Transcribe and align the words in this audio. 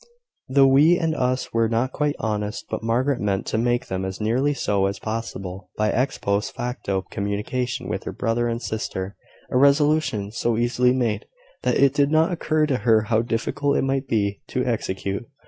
The 0.49 0.65
"we" 0.65 0.97
and 0.97 1.13
"us" 1.13 1.53
were 1.53 1.69
not 1.69 1.91
quite 1.91 2.15
honest; 2.17 2.65
but 2.71 2.81
Margaret 2.81 3.19
meant 3.19 3.45
to 3.45 3.59
make 3.59 3.85
them 3.85 4.03
as 4.03 4.19
nearly 4.19 4.51
so 4.51 4.87
as 4.87 4.97
possible 4.97 5.69
by 5.77 5.91
ex 5.91 6.17
post 6.17 6.55
facto 6.55 7.03
communication 7.11 7.87
with 7.87 8.05
her 8.05 8.11
brother 8.11 8.47
and 8.47 8.59
sister: 8.59 9.15
a 9.51 9.57
resolution 9.59 10.31
so 10.31 10.57
easily 10.57 10.91
made, 10.91 11.27
that 11.61 11.77
it 11.77 11.93
did 11.93 12.09
not 12.09 12.31
occur 12.31 12.65
to 12.65 12.77
her 12.77 13.01
how 13.01 13.21
difficult 13.21 13.77
it 13.77 13.83
might 13.83 14.07
be 14.07 14.41
to 14.47 14.65
execute. 14.65 15.27